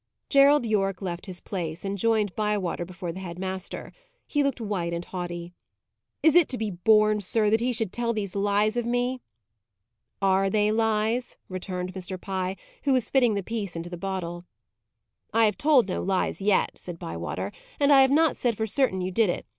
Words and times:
Gerald 0.29 0.65
Yorke 0.65 1.03
left 1.03 1.27
his 1.27 1.39
place, 1.41 1.85
and 1.85 1.95
joined 1.95 2.35
Bywater 2.35 2.85
before 2.85 3.11
the 3.11 3.19
head 3.19 3.37
master. 3.37 3.93
He 4.25 4.41
looked 4.41 4.59
white 4.59 4.93
and 4.93 5.05
haughty. 5.05 5.53
"Is 6.23 6.33
it 6.33 6.49
to 6.49 6.57
be 6.57 6.71
borne, 6.71 7.21
sir, 7.21 7.51
that 7.51 7.59
he 7.59 7.71
should 7.71 7.93
tell 7.93 8.11
these 8.11 8.33
lies 8.35 8.75
of 8.75 8.83
me?" 8.83 9.21
"Are 10.19 10.49
they 10.49 10.71
lies?" 10.71 11.37
returned 11.49 11.93
Mr. 11.93 12.19
Pye, 12.19 12.57
who 12.81 12.93
was 12.93 13.11
fitting 13.11 13.35
the 13.35 13.43
piece 13.43 13.75
into 13.75 13.91
the 13.91 13.95
bottle. 13.95 14.43
"I 15.35 15.45
have 15.45 15.55
told 15.55 15.87
no 15.87 16.01
lies 16.01 16.41
yet," 16.41 16.79
said 16.79 16.97
Bywater. 16.97 17.51
"And 17.79 17.91
I 17.93 18.01
have 18.01 18.09
not 18.09 18.37
said 18.37 18.57
for 18.57 18.65
certain 18.65 19.01
you 19.01 19.11
did 19.11 19.29
it. 19.29 19.45